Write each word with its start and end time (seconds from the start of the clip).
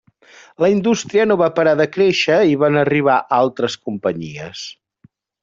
La 0.63 0.69
indústria 0.75 1.25
no 1.31 1.37
va 1.41 1.49
parar 1.59 1.73
de 1.81 1.87
créixer 1.97 2.39
i 2.53 2.57
van 2.65 2.81
arribar 2.85 3.19
altres 3.41 3.77
companyies. 3.91 4.65